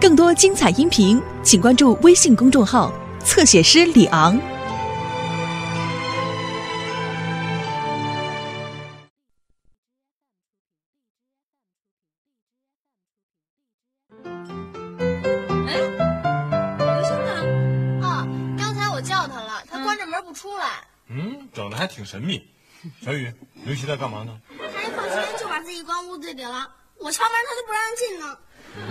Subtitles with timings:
[0.00, 2.92] 更多精彩音频，请关注微信公众号
[3.24, 4.38] “侧写师李昂”。
[15.66, 15.74] 哎，
[16.78, 18.06] 刘星呢？
[18.06, 18.24] 啊，
[18.56, 20.86] 刚才我叫他了，他关着门不出来。
[21.08, 22.48] 嗯，整的还挺神秘。
[23.04, 23.34] 小雨，
[23.64, 24.40] 刘希在干嘛呢？
[24.56, 28.38] 他一放学就把自己关屋子里了，我敲门他就不让进呢。
[28.76, 28.82] 嘿，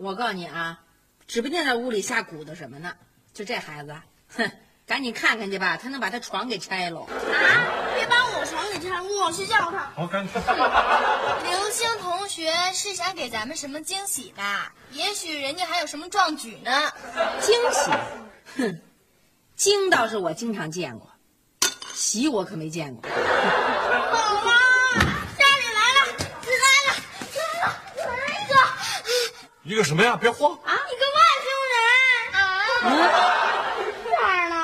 [0.00, 0.78] 我告诉你啊，
[1.26, 2.94] 指不定在屋里瞎鼓捣什么呢。
[3.34, 3.96] 就这孩子，
[4.28, 4.50] 哼，
[4.86, 7.00] 赶紧看看去吧，他能把他床给拆了。
[7.00, 7.08] 啊！
[7.96, 9.90] 别把我床给拆了，我去叫他。
[9.96, 10.40] 好，赶紧去。
[11.50, 14.72] 刘星同学是想给咱们什么惊喜吧？
[14.92, 16.70] 也许人家还有什么壮举呢。
[17.40, 17.90] 惊喜，
[18.56, 18.80] 哼，
[19.56, 21.10] 惊倒是我经常见过，
[21.92, 23.02] 喜我可没见过。
[23.02, 23.10] 宝
[24.44, 24.52] 妈，
[25.36, 26.06] 家里来了，
[26.46, 26.94] 来了，
[27.34, 27.68] 来了，
[28.06, 28.54] 来一个，
[29.68, 30.16] 一个什么呀？
[30.18, 30.50] 别慌。
[30.64, 31.76] 啊，一个外星人
[32.40, 32.42] 啊！
[34.16, 34.56] 哪儿呢？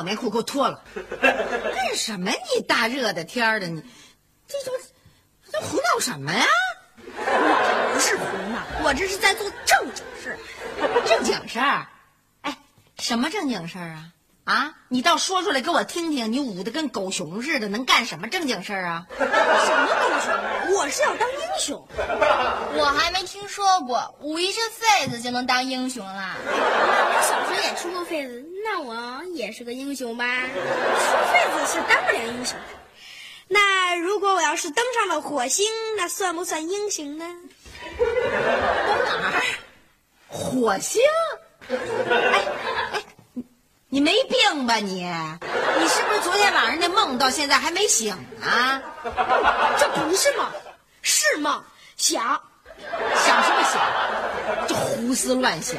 [0.00, 0.82] 把棉裤给我脱了！
[1.74, 2.62] 干什么你？
[2.66, 3.82] 大热的天儿的，你
[4.48, 4.72] 这都
[5.52, 6.46] 这胡闹什么呀？
[7.04, 10.38] 不是胡闹，我这是在做正经事。
[11.06, 11.86] 正经事儿？
[12.40, 12.56] 哎，
[12.98, 14.10] 什么正经事儿啊？
[14.44, 16.32] 啊，你倒说出来给我听听！
[16.32, 19.06] 你捂得跟狗熊似的，能干什么正经事儿啊？
[19.16, 20.64] 什么狗熊啊？
[20.74, 21.86] 我是要当英雄。
[22.74, 26.36] 我还没听说过，捂一身痱子就能当英雄啦。
[26.44, 30.24] 我小时候也出过痱子，那我也是个英雄吧？
[30.24, 32.64] 出痱子是当不了英雄的。
[33.46, 37.24] 那如果我要是登上了火星，那算不算英雄呢？
[37.98, 38.06] 登
[39.22, 39.42] 哪儿？
[40.28, 41.00] 火星？
[41.68, 41.76] 哎
[42.32, 42.44] 哎，
[43.92, 45.02] 你你没病吧你？
[45.02, 48.80] 你是不是昨天晚上那梦到现在还没醒啊？
[49.78, 50.46] 这不是梦，
[51.02, 51.62] 是梦。
[51.96, 52.40] 想，
[53.26, 54.68] 想什么想？
[54.68, 55.76] 就胡思乱想，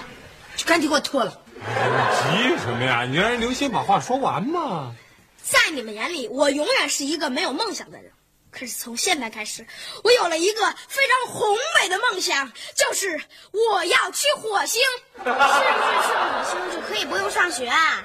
[0.58, 1.32] 就赶紧给我脱了！
[1.56, 3.06] 急什么呀？
[3.06, 4.94] 你让人刘星把话说完嘛。
[5.42, 8.12] 在你们眼里，我永远是一个没有梦想的人。
[8.52, 9.66] 可是从现在开始，
[10.04, 13.20] 我有了一个非常宏伟的梦想，就是
[13.52, 14.82] 我要去火星。
[15.16, 18.04] 是不是去火星就可以不用上学啊？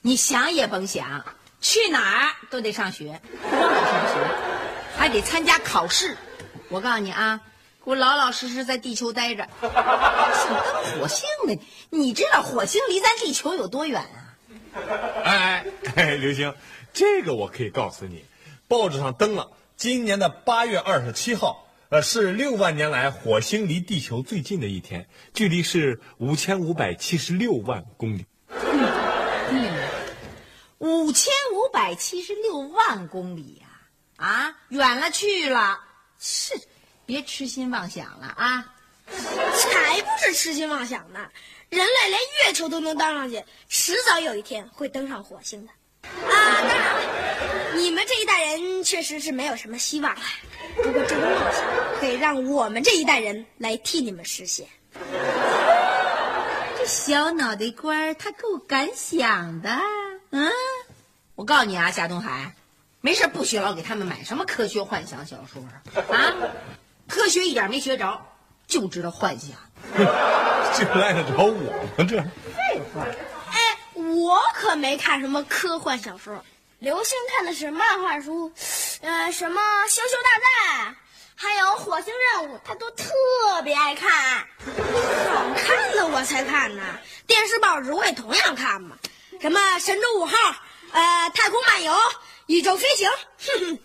[0.00, 1.24] 你想也甭想，
[1.60, 4.14] 去哪儿都得上学，不光得上学，
[4.96, 6.16] 还得参加考试。
[6.68, 7.40] 我告诉你啊，
[7.84, 9.46] 给我老老实实在地球待着。
[9.60, 11.60] 想登火星呢？
[11.90, 14.32] 你知道火星离咱地球有多远啊？
[15.24, 15.64] 哎哎
[15.96, 16.54] 哎，刘星，
[16.96, 18.24] 这个我可以告诉你，
[18.68, 28.24] 报纸上登了，今年的八月二十七号，呃，是六万年来火星离地球最近的一天，距离是五千五百七十六万公里。
[30.78, 33.66] 五千五百七十六万公里呀、
[34.16, 34.56] 啊！
[34.70, 35.78] 远了去了，
[36.18, 36.58] 是，
[37.04, 38.74] 别痴心妄想了啊！
[39.06, 41.28] 才不是痴心妄想呢！
[41.68, 45.72] 人类连月球都能登上去，迟早有一天会登上火星的。
[46.24, 50.20] 啊，当然了，你们这一代人确实是没有什么希望了。
[50.76, 51.64] 不过这个梦想
[51.98, 54.66] 可以让我们这一代人来替你们实现。
[56.78, 59.70] 这小脑袋瓜儿他够敢想的，
[60.30, 60.50] 嗯，
[61.34, 62.54] 我告诉你啊，夏东海，
[63.00, 65.62] 没事不许老给他们买什么科学幻想小说
[66.14, 66.34] 啊，
[67.08, 68.20] 科学一点没学着，
[68.66, 69.50] 就知道幻想。
[70.76, 71.52] 这赖得着我
[71.96, 72.04] 吗？
[72.06, 73.14] 这废话，哎，
[74.26, 76.44] 我可没看什么科幻小说，
[76.80, 78.52] 刘星看的是漫画书，
[79.00, 80.30] 呃，什么《星球大
[80.82, 80.92] 战》，
[81.36, 83.06] 还有《火星任务》，他都特
[83.56, 84.10] 特别爱看，
[85.30, 86.82] 好看的我才看呢。
[87.26, 88.98] 电视、报纸我也同样看嘛。
[89.40, 90.36] 什么神舟五号，
[90.92, 91.94] 呃，太空漫游，
[92.46, 93.08] 宇宙飞行，
[93.38, 93.78] 哼 哼，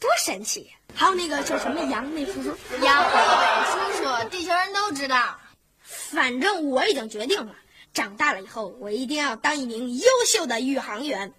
[0.00, 0.72] 多神奇！
[0.94, 5.38] 还有那个叫什么杨那叔叔，杨利伟叔叔，地球人都知道。
[5.84, 7.54] 反正我已经决定了，
[7.92, 11.32] 长大了以后我一定要当一名优秀的宇航员，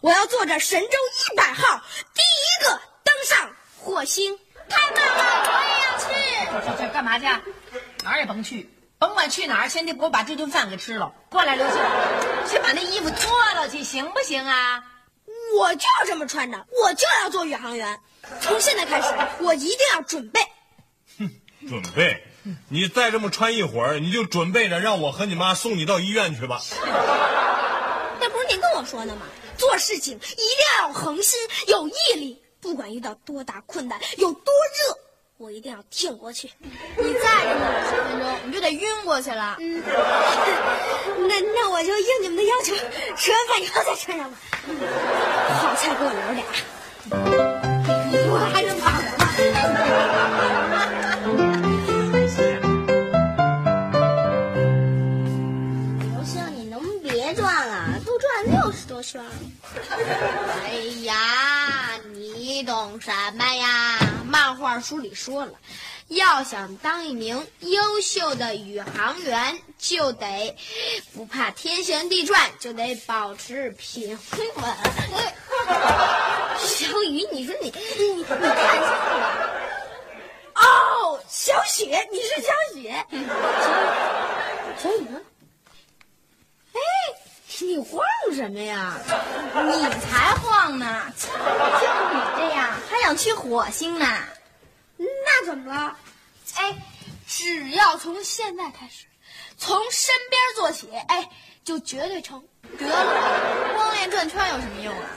[0.00, 1.82] 我要坐着神舟一百号
[2.14, 4.38] 第一个登上火星。
[4.68, 6.66] 太棒了，我也要去。
[6.66, 7.24] 这这干嘛去？
[8.04, 11.12] 哪儿也甭去，甭管去哪儿，先得给我把这顿饭给吃了。
[11.28, 11.76] 过来，刘星，
[12.46, 14.84] 先把那衣服脱了去，行不行啊？
[15.58, 18.00] 我就要这么穿着，我就要做宇航员。
[18.40, 19.08] 从现在开始，
[19.40, 20.40] 我一定要准备。
[21.18, 21.28] 哼，
[21.68, 22.24] 准备？
[22.68, 26.60] 你再这么穿一会儿，你就准备着让我和你妈送你到医院去吧。
[28.20, 29.22] 那不是您跟我说的吗？
[29.56, 31.38] 做事情一定要有恒心，
[31.68, 32.42] 有毅力。
[32.62, 34.98] 不管遇到多大困难，有多热，
[35.38, 36.50] 我一定要挺过去。
[36.60, 39.56] 你再这么冷十分钟，你就得晕过去了。
[39.60, 39.82] 嗯，
[41.26, 42.74] 那那我就应你们的要求，
[43.16, 44.36] 吃完饭以后再穿上吧。
[45.60, 46.44] 好菜给我留俩，
[48.30, 49.04] 我还是跑了。
[59.02, 59.22] 圈。
[60.64, 60.72] 哎
[61.04, 61.98] 呀！
[62.14, 63.98] 你懂什么呀？
[64.26, 65.52] 漫画书里说了，
[66.08, 70.56] 要想当一名优秀的宇航员，就得
[71.14, 74.46] 不怕天旋地转，就得保持平稳。
[76.58, 79.50] 小雨，你说你你你看清楚了？
[80.54, 83.06] 哦，小雪，你是小雪。
[84.78, 85.20] 小雨呢？
[87.60, 88.02] 哎，你晃
[88.32, 88.94] 什么呀？
[89.54, 91.12] 你才晃呢！
[91.18, 94.06] 就你这样，还想去火星呢？
[94.96, 95.94] 那怎么了？
[96.56, 96.74] 哎，
[97.26, 99.04] 只要从现在开始，
[99.58, 101.28] 从身边做起，哎，
[101.62, 102.42] 就绝对成。
[102.78, 105.10] 得了，光练转圈有什么用啊？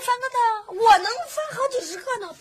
[0.00, 2.34] 翻跟头，我能翻好几十个呢。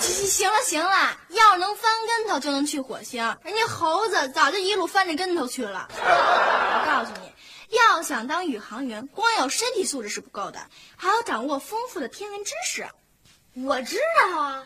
[0.00, 5.88] 行了行了，要是能翻跟头就能去火星，人家猴子早就一路翻着跟头去了。
[5.92, 7.32] 我告诉你，
[7.76, 10.60] 要想当宇航员，光有身体素质是不够的，
[10.96, 12.86] 还要掌握丰富的天文知识。
[13.54, 14.64] 我知道啊，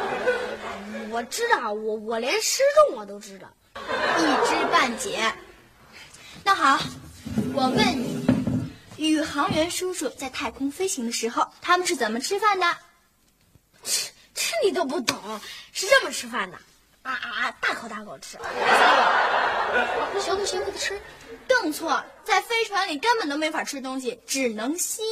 [1.10, 5.32] 我知道，我我连失重我都知道，一知半解。
[6.44, 6.78] 那好，
[7.54, 8.35] 我问你。
[8.96, 12.66] 宇航员叔叔在太空飞行的时候，他们是怎么吃饭的？
[13.82, 13.92] 这
[14.34, 15.18] 这你都不懂，
[15.72, 16.56] 是这么吃饭的，
[17.02, 18.38] 啊啊啊，大口大口吃，
[20.20, 21.00] 小口小口的吃。
[21.48, 25.02] 更错，在飞船里根本都没法吃东西，只能吸。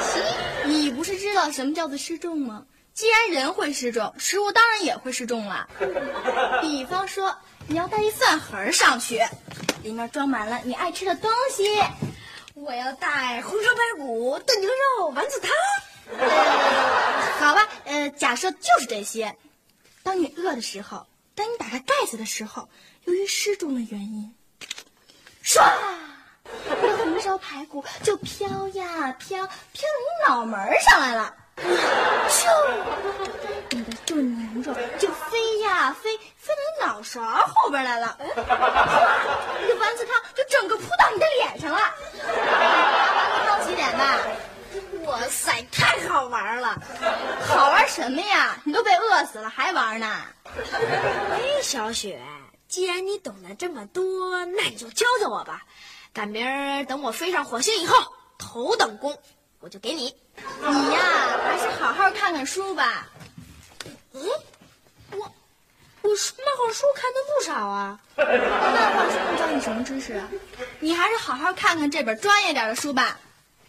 [0.00, 0.20] 吸？
[0.64, 2.64] 你不是知道什么叫做失重吗？
[2.94, 5.68] 既然人会失重，食物当然也会失重了。
[6.60, 7.36] 比方说，
[7.66, 9.20] 你要带一饭盒上去，
[9.82, 11.80] 里面装满了你爱吃的东西。
[12.62, 15.50] 我要带红烧排骨、炖牛肉、丸子汤。
[17.38, 19.34] 好吧，呃，假设就是这些。
[20.02, 22.68] 当你饿的时候，当你打开盖子的时候，
[23.04, 24.34] 由于失重的原因，
[25.42, 25.62] 唰，
[26.68, 31.34] 那红烧排骨就飘呀飘，飘到你脑门上来了。
[31.56, 31.66] 就，
[33.70, 38.16] 你的炖牛肉就飞呀飞，飞到你脑勺后边来了。
[38.20, 41.78] 你的丸子汤就整个扑到你的脸上了。
[43.48, 44.18] 好奇点吧？
[45.06, 46.76] 哇塞，太好玩了！
[47.48, 48.56] 好玩什么呀？
[48.64, 50.06] 你都被饿死了还玩呢？
[50.46, 52.20] 哎，小雪，
[52.68, 55.62] 既然你懂得这么多，那你就教教我吧。
[56.12, 57.96] 赶明儿等我飞上火星以后，
[58.38, 59.18] 头等功
[59.60, 60.14] 我就给你。
[60.36, 63.06] 你呀，还是好好看看书吧。
[64.12, 64.22] 嗯，
[65.12, 65.18] 我
[66.02, 68.00] 我漫画书看的不少啊。
[68.16, 70.28] 漫画书能教你什么知识啊？
[70.80, 73.18] 你还是好好看看这本专业点的书吧。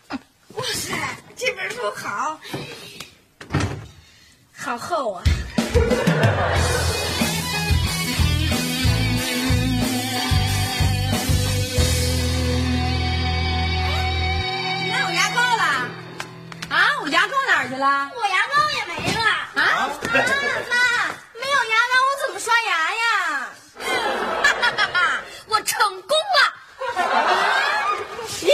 [0.10, 0.93] 哇塞，
[1.36, 2.39] 这本书好，
[4.55, 5.24] 好厚啊。
[17.81, 19.21] 了，我牙膏也没了
[19.55, 19.89] 啊！
[20.69, 20.77] 妈，
[21.33, 23.50] 没有牙膏我怎么刷牙呀？
[24.43, 25.21] 哈哈哈！
[25.47, 26.39] 我成功了！
[28.43, 28.53] 咦，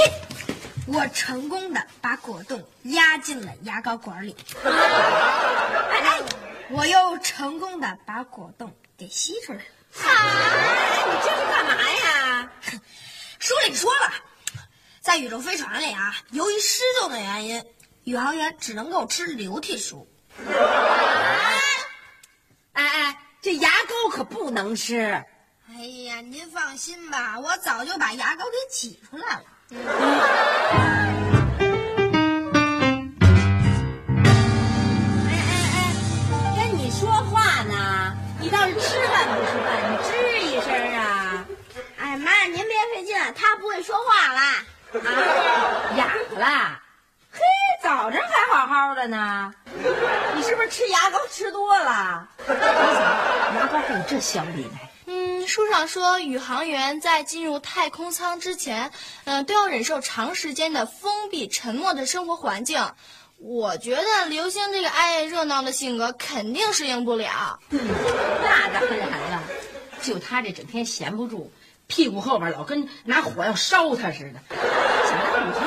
[0.87, 4.33] 我成功的把果冻压进了牙膏管里。
[4.63, 6.21] 哎哎，
[6.69, 9.63] 我又成功的把果冻给吸出来了。
[10.05, 10.07] 啊！
[11.05, 12.49] 你这是干嘛呀？
[13.39, 14.09] 书里说了，
[15.01, 17.61] 在宇宙飞船里啊，由于失重的原因。
[18.07, 20.07] 宇航员只能够吃流体蔬。
[22.71, 23.17] 哎哎。
[23.41, 24.97] 这牙膏可不能吃。
[25.69, 25.73] 哎
[26.05, 29.43] 呀，您放心吧，我早就把牙膏给挤出来了。
[29.71, 29.77] 哎
[35.27, 35.43] 哎
[35.75, 35.93] 哎，
[36.55, 40.09] 跟你说话呢，你倒是吃饭不吃饭，你吱
[40.39, 41.45] 一声啊？
[41.97, 44.65] 哎妈，您别费劲，他不会说话啦。
[44.93, 46.81] 啊，哑了。
[47.79, 49.53] 嘿，早晨还好好的呢，
[50.35, 52.27] 你是不是吃牙膏吃多了？
[52.47, 54.89] 牙膏还有这小礼来？
[55.05, 58.91] 嗯，书上说，宇航员在进入太空舱之前，
[59.25, 62.93] 嗯、都要忍受长时间的封闭、沉默的生活环境。
[63.37, 67.59] 我觉得刘星这个爱热闹的性格肯定适应不了。
[67.69, 69.43] 那当然了，
[70.01, 71.51] 就他这整天闲不住，
[71.85, 75.66] 屁股后边老跟拿火要烧他似的，想当宇航员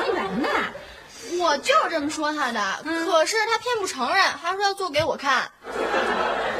[1.51, 5.51] 我就是这么说他的，可是他偏不承认，还说要做给我看。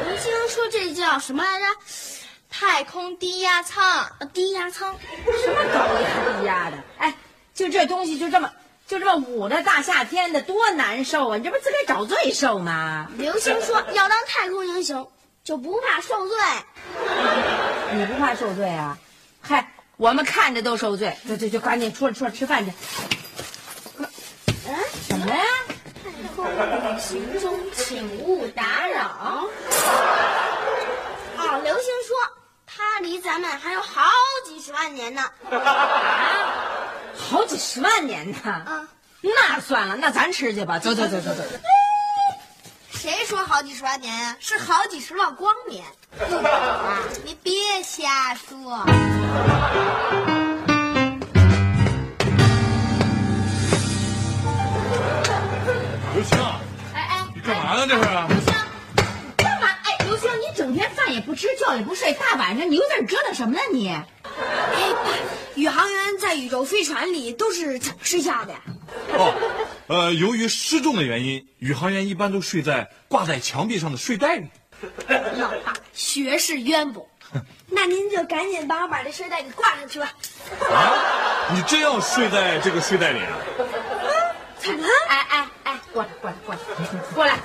[0.06, 1.66] 刘星说这叫什么来着？
[2.50, 4.94] 太空低压舱，呃低压舱。
[5.42, 6.78] 什么高压低压的？
[6.98, 7.16] 哎，
[7.54, 8.52] 就这东西就这么
[8.86, 11.38] 就这么捂着，大夏天的多难受啊！
[11.38, 13.08] 你这不是自个儿找罪受吗？
[13.16, 15.10] 刘星说要当太空英雄，
[15.46, 16.38] 就不怕受罪。
[17.94, 18.98] 你不怕受罪啊？
[19.40, 21.16] 嗨，我们看着都受罪。
[21.26, 22.74] 就就就赶紧出来出来吃饭去。
[25.22, 29.48] 太空旅行中请勿打扰。
[31.38, 32.18] 哦，流星说
[32.66, 34.02] 他离咱们还有好
[34.46, 35.22] 几十万年呢。
[35.50, 36.54] 啊
[37.16, 38.38] 好几十万年呢。
[38.44, 38.88] 啊，
[39.22, 40.80] 那算了，那咱吃去吧。
[40.80, 41.44] 走走走走走。
[42.92, 45.86] 谁说好几十万年呀、是好几十万光年。
[46.20, 48.86] 啊，你别瞎说。
[61.82, 63.90] 也不睡，大晚上你又在这折腾什么呢你？
[63.90, 64.06] 哎，
[65.04, 65.10] 爸，
[65.56, 68.60] 宇航员在宇宙飞船里都是怎么睡觉的呀？
[69.14, 69.34] 哦，
[69.88, 74.48] 呃，由于失重的原因，宇航员一般都睡在挂在墙壁上的睡袋里。
[75.38, 77.10] 老爸学识渊博，
[77.66, 80.14] 那您就赶紧帮我把这睡袋给挂上去吧。
[80.70, 83.40] 啊，你真要睡在这个睡袋里啊？
[84.60, 84.90] 怎么了？
[85.10, 86.62] 哎哎哎，过来过来过来
[87.16, 87.40] 过来！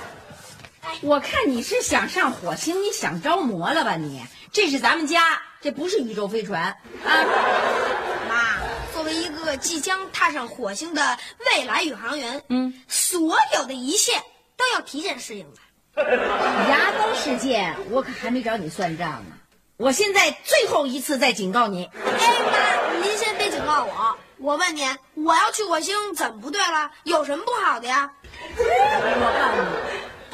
[1.01, 4.25] 我看你是想上火星，你想着魔了吧你？
[4.51, 7.25] 这是咱们家，这不是宇宙飞船啊！
[8.27, 8.57] 妈，
[8.93, 11.17] 作为一个即将踏上火星的
[11.51, 14.13] 未来宇航员，嗯，所有的一切
[14.55, 15.59] 都要提前适应的。
[16.69, 19.35] 牙膏事件，我可还没找你算账呢。
[19.77, 26.89] 我现在最后一次再警告你，哎妈，您先别警告我，我问您，我要去火星怎么不对了？
[27.03, 28.11] 有什么不好的呀？
[28.57, 28.63] 我
[29.39, 29.69] 告诉你，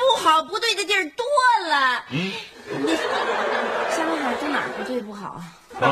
[0.03, 1.25] 不好不对的地儿多
[1.67, 2.03] 了。
[2.11, 2.31] 嗯，
[2.81, 3.11] 你想想
[4.19, 5.41] 看，这哪儿不对不好啊？
[5.79, 5.87] 啊，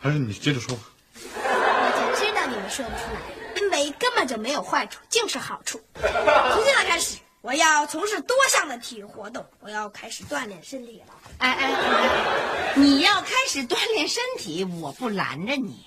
[0.00, 0.82] 还是你接着说吧。
[1.14, 3.20] 我就知道你们说不出来，
[3.60, 5.80] 因为根本就没有坏处，尽是好处。
[5.94, 11.14] 从现在开始，我要从事多项的体育活动，我要开始锻炼身体了。
[11.38, 15.86] 哎哎哎，你要开始锻炼身体，我不拦着你。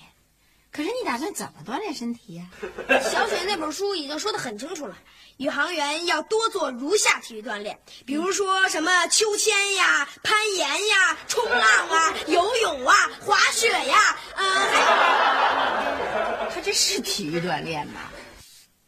[0.71, 2.45] 可是你打算怎么锻炼身体呀、
[3.01, 4.95] 小雪那本书已经说得很清楚了，
[5.35, 17.99] 宇航员要多做如下体育锻炼，比如说什么秋千呀、攀岩呀、冲浪啊、 游泳啊、滑雪呀，嗯、还有他这是体育锻炼吗？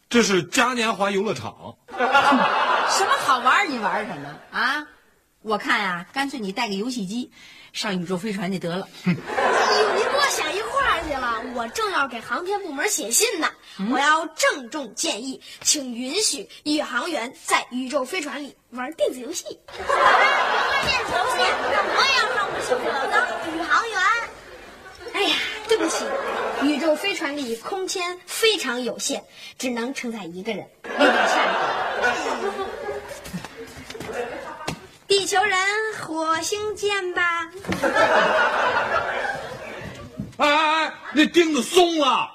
[0.10, 1.76] 这是嘉年华游乐场。
[1.92, 4.88] 什么好玩你玩什么啊？
[5.42, 7.30] 我看呀、干脆你带个游戏机，
[7.74, 8.88] 上宇宙飞船去得了。
[9.06, 10.63] 哎呦，您给我想一块儿
[11.08, 13.50] 去了，我正要给航天部门写信呢。
[13.92, 19.46] 我要郑重建议，请允许宇航员在宇宙飞船里玩电子游戏。
[19.78, 19.88] 玩
[20.86, 21.38] 电子游戏，
[21.72, 23.16] 那我也要上五星火当
[23.54, 24.00] 宇航员。
[25.14, 25.36] 哎呀，
[25.68, 26.06] 对不起，
[26.64, 29.24] 宇宙飞船里空间非常有限，
[29.58, 31.54] 只能承载一个人，有点吓人。
[35.08, 35.58] 地球人，
[36.02, 37.52] 火星见吧。
[40.38, 40.83] 哎哎哎，
[41.16, 42.32] 那钉子松了。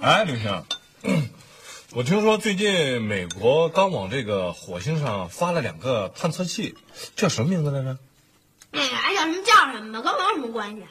[0.00, 0.64] 哎，刘星，
[1.92, 6.74] 我听说最近美国刚往这个火星上发了两个探测器，
[7.14, 7.98] 叫什么名字来着？
[9.52, 10.82] 叫什么跟我有什么关系？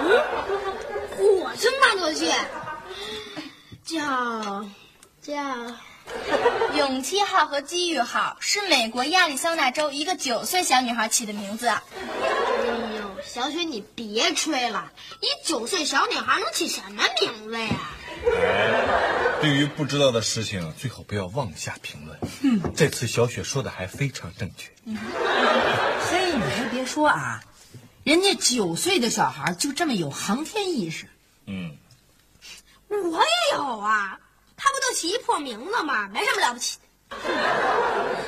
[0.00, 0.22] 嗯，
[1.16, 2.32] 火星探测器
[3.84, 4.66] 叫
[5.20, 5.32] 叫
[6.74, 11.68] 勇气号和机遇号是美国亚利桑那州一个九岁小女孩起的名字。
[11.68, 11.82] 哎
[12.96, 17.68] 呦，小雪你别吹了，一九岁小女孩能起什么名字呀？
[18.26, 22.18] 哎，对于不知道的事情，最好不要妄下评论。
[22.42, 24.70] 嗯，这次小雪说的还非常正确。
[24.86, 26.32] 嘿，
[26.84, 27.42] 说啊，
[28.02, 31.08] 人家九岁的小孩就这么有航天意识。
[31.46, 31.76] 嗯，
[32.88, 34.18] 我也有啊，
[34.56, 36.08] 他不就起一破名字吗？
[36.08, 36.78] 没什么了不起
[37.10, 37.16] 的。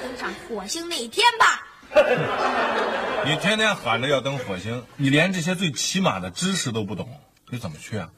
[0.03, 1.63] 登上火星那一天吧。
[3.25, 7.09] 你天天喊着要登火星，你连这些最起码的知识都不懂，
[7.49, 8.09] 你怎么去啊？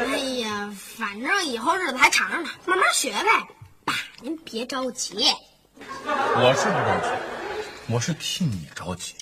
[0.00, 3.46] 哎呀，反正以后日子还长着呢，慢慢学呗。
[3.84, 5.24] 爸，您别着急。
[5.80, 7.08] 我是不着急，
[7.90, 9.14] 我是替你着急。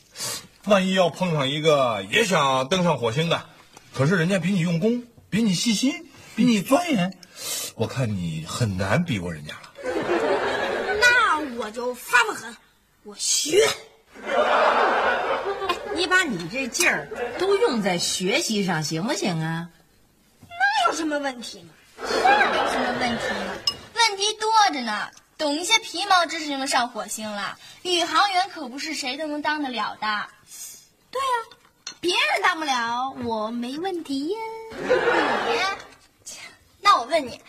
[0.64, 3.44] 万一要碰上一个也想登上火星的，
[3.94, 7.16] 可是人家比你用功，比你细心，比你钻研，
[7.76, 9.72] 我看你很难比过人家了。
[11.00, 12.56] 那我就发发狠，
[13.04, 13.68] 我学。
[15.94, 17.08] 你把你这劲儿
[17.38, 19.68] 都用在学习上，行不行啊？
[20.40, 21.68] 那有什么问题呢？
[22.04, 22.20] 是没
[22.72, 23.24] 什么问题，
[23.94, 25.08] 问题多着呢。
[25.38, 30.26] 懂一些皮毛知识就能上火星了，宇航员可不是谁都能当得了的。
[31.10, 31.28] 对呀、
[32.00, 34.38] 别人当不了，我没问题呀。
[34.78, 36.32] 你，
[36.80, 37.40] 那我问你，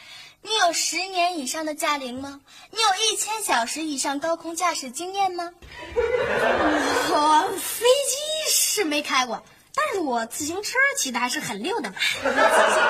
[0.41, 2.41] 你有十年以上的驾龄吗？
[2.72, 5.50] 你有一千小时以上高空驾驶经验吗？
[5.96, 9.41] 我飞机是没开过，
[9.74, 11.96] 但是我自行车骑的还是很溜的嘛。
[12.22, 12.34] 自行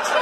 [0.04, 0.20] 车，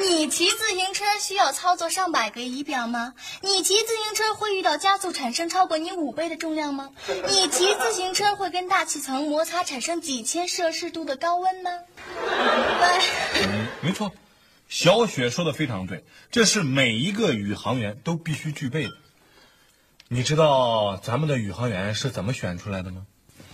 [0.00, 3.12] 你骑自行车需要操作上百个仪表吗？
[3.42, 6.90] 你骑自行车会遇到加速产生超过你五倍的重量吗？
[7.28, 11.70] 你骑自行车会跟大气层摩擦产生几千摄氏度的高温吗？
[12.16, 13.46] 对。
[13.46, 14.10] 嗯，没错，
[14.68, 18.92] 小雪说的非常对，这是每一个宇航员都必须具备的。
[20.08, 23.06] 你知道咱们的宇航员是怎么选出来的吗？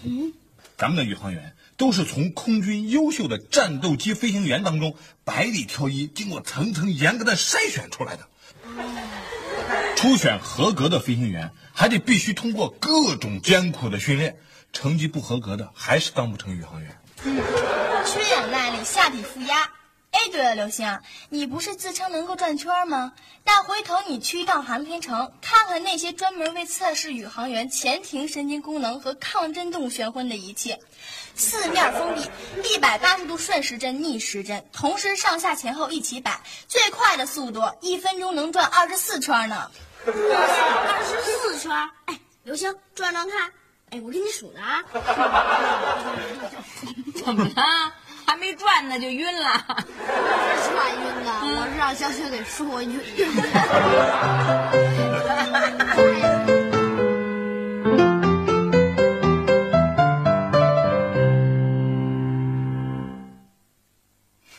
[0.05, 0.33] 嗯，
[0.77, 8.29] 咱们的宇航员都是从空军优秀的战斗机飞行员当中百里挑一，经过层层严格的筛选出来的。
[9.97, 14.37] 初选合格的飞行员，还得必须通过各种艰苦的训练，
[14.73, 16.99] 成绩不合格的还是当不成宇航员。
[18.05, 19.71] 缺氧耐力，下体负压。
[20.17, 20.99] 哎，对了，刘星，
[21.29, 23.13] 你不是自称能够转圈吗？
[23.45, 30.75] 那回头你去一趟航天城，看看那些专门为测试宇航员前庭神经功能和抗震动玄昏的仪器，
[31.35, 32.31] 四面封闭，
[32.67, 39.71] 一百八十度顺时针、逆时针，同时上下前后一起摆，最快的速度一分钟能转二十四圈呢。
[40.07, 41.71] 二十四圈。
[42.07, 43.53] 哎，刘星，转转看。
[43.91, 44.83] 哎，我给你数着啊。
[47.15, 47.93] 怎么了？
[48.27, 49.65] 还没转呢就晕了？
[50.63, 52.99] 是转晕的，我是让小雪给说晕
[53.37, 53.43] 的。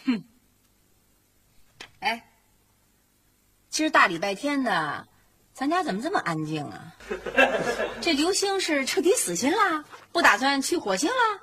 [2.00, 2.24] 哎，
[3.70, 5.06] 今儿大礼拜天的，
[5.54, 6.94] 咱家怎么这么安静啊？
[8.00, 11.42] 这刘星是彻底死心了，不打算去火星了？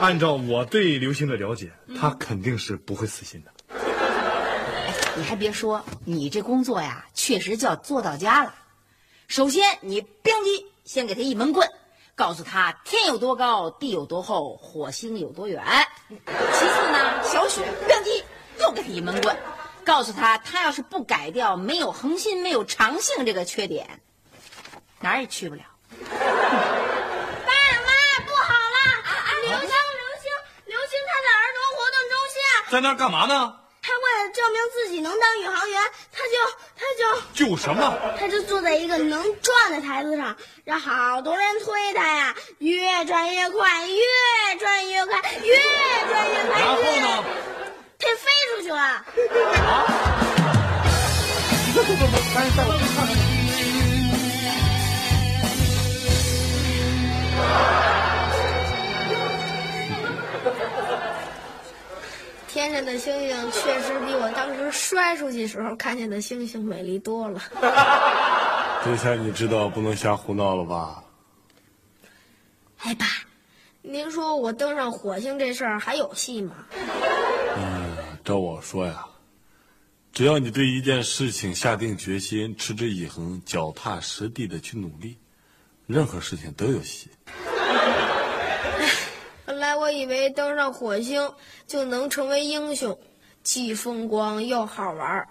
[0.00, 3.52] 按照我对刘星的了解，他肯定是不会死心的。
[3.68, 8.54] 哎，你还别说，你这工作呀，确实叫做到家了。
[9.28, 11.68] 首先，你吧唧先给他一闷棍，
[12.14, 15.62] 告诉他天有多高，地有多厚，火星有多远。
[16.08, 18.22] 其次呢，小雪吧唧
[18.58, 19.36] 又给他一闷棍，
[19.84, 24.00] 告诉他他要是不改掉没有恒心、没有长性这个缺点，
[25.00, 25.64] 哪儿也去不了。
[25.90, 26.22] 爸妈，
[28.24, 28.78] 不好了！
[29.42, 29.76] 刘星，刘星，
[30.66, 32.34] 刘星他在儿童活动中心。
[32.70, 33.52] 在那儿干嘛呢？
[33.82, 36.38] 他为了证明自己能当宇航员，他就
[36.76, 37.98] 他就就什么？
[38.16, 45.56] 他就坐在一个能转的台子上，让好多人推他呀，越转越快，越转越快，越
[46.08, 46.60] 转越快。
[46.60, 47.24] 然后越呢？
[47.98, 49.04] 他飞出去了。
[62.52, 67.40] 天上的星星确实比我当时摔出去时候看见的星星美丽多了。
[68.84, 71.04] 这下你知道不能瞎胡闹了吧？
[72.78, 73.06] 哎，爸，
[73.82, 76.56] 您说我登上火星这事儿还有戏吗？
[77.56, 79.06] 嗯照我说呀，
[80.12, 85.18] 只要你对一件事情下定决心，持之以恒，脚踏实地的去努力，
[85.86, 87.10] 任何事情都有戏。
[89.76, 91.32] 我以为登上火星
[91.66, 92.98] 就能成为英雄，
[93.42, 95.28] 既风光又好玩儿。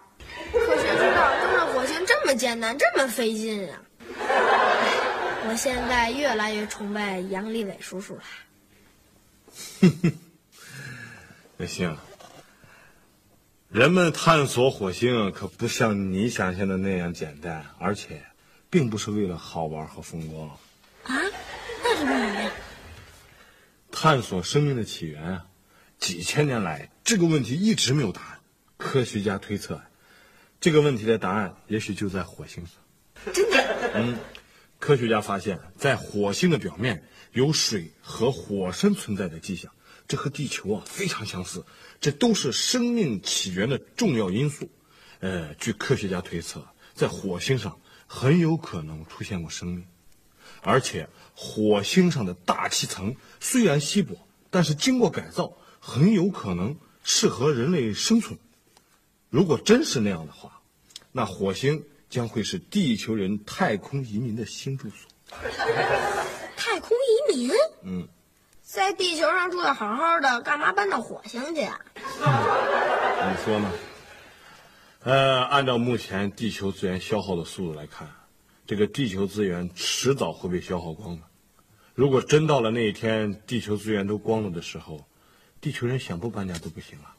[0.51, 3.81] 可谁知道登上火星这么艰难，这么费劲啊！
[5.47, 8.21] 我现在越来越崇拜杨利伟叔叔了。
[11.57, 11.97] 那行，
[13.69, 18.21] 人们探索火星可不像你想象的那样简单，而且，
[18.69, 20.47] 并不是为了好玩和风光。
[21.03, 21.21] 啊？
[21.83, 22.51] 那是为什么呀？
[24.01, 25.45] 探索生命的起源啊，
[25.97, 28.39] 几千年来这个问题一直没有答案。
[28.77, 29.81] 科学家推测，
[30.61, 33.33] 这个问题的答案也许就在火星上。
[33.33, 33.91] 真的？
[33.95, 34.17] 嗯，
[34.79, 39.69] 科学家发现，在火星的表面有水和火山存在的迹象，
[40.07, 41.65] 这和地球啊非常相似，
[41.99, 44.71] 这都是生命起源的重要因素。
[45.19, 49.85] 呃，据科学家推测，在火星上很有可能出现过生命，
[50.61, 58.37] 而且火星上的大气层虽然稀薄，但是经过改造，很有可能适合人类生存。
[59.29, 60.61] 如果真是那样的话，
[61.11, 65.09] 那火星将会是地球人太空移民的新住所。
[66.55, 66.89] 太空
[67.31, 67.51] 移民？
[67.83, 68.07] 嗯，
[68.61, 71.79] 在地球上住的好好的，干嘛搬到火星去啊？
[71.95, 73.71] 你说呢？
[75.03, 78.09] 呃，按照目前地球资源消耗的速度来看，
[78.69, 81.23] 这个地球资源迟早会被消耗光的。
[81.95, 85.07] 如果真到了那一天，地球资源都光了的时候，
[85.59, 87.15] 地球人想不搬家都不行了。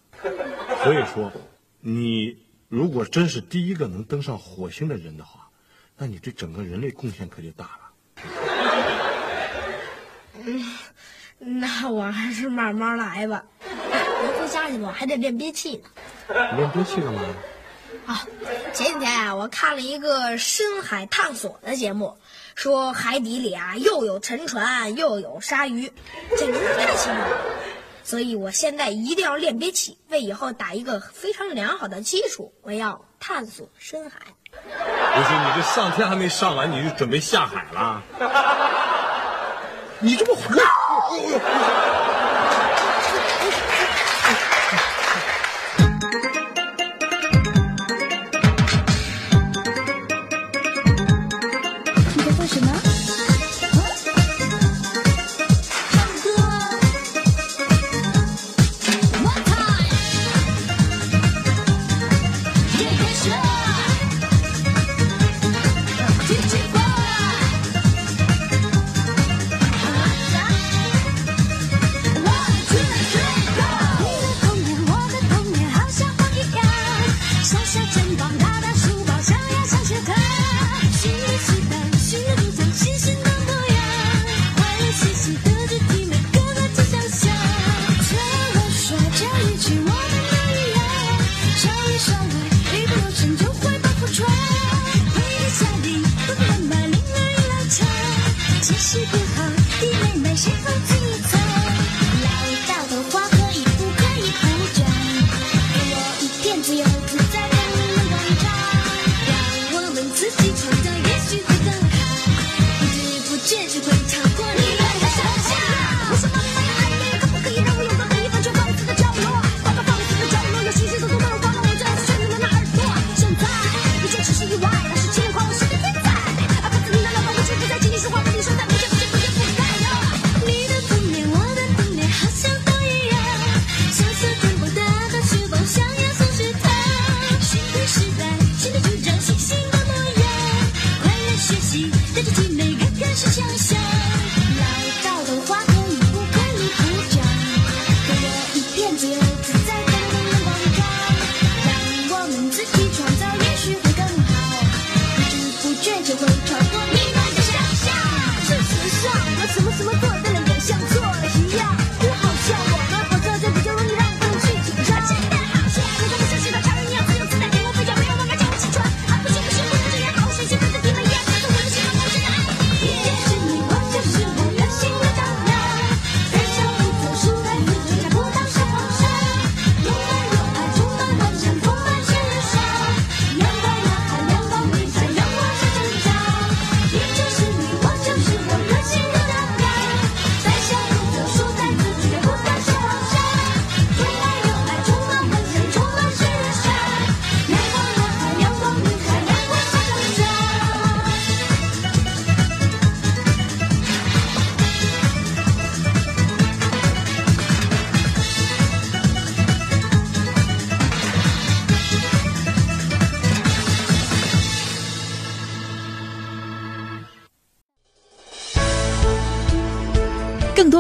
[0.84, 1.32] 所以说，
[1.80, 2.36] 你
[2.68, 5.50] 如果真是第一个能登上火星的人的话，
[5.98, 7.80] 那你对整个人类贡献可就大了。
[10.44, 10.64] 嗯
[11.40, 13.44] 那我还是慢慢来吧。
[13.64, 15.88] 我回家去吧，还得练憋气呢。
[16.56, 17.20] 练憋气干嘛？
[18.06, 18.26] 啊，
[18.72, 22.18] 前几天啊，我看了一个深海探索的节目，
[22.54, 25.92] 说海底里啊又有沉船又有鲨鱼，
[26.36, 27.36] 简直是太奇妙了。
[28.02, 32.52] 所以我现在一定要练憋气，为以后打一个非常良好的基础。
[32.62, 34.18] 我要探索深海。
[34.52, 38.02] 不是你这上天还没上完，你就准备下海了？
[40.00, 40.42] 你这么胡！